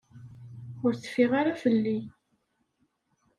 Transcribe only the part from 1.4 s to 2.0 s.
fell-i.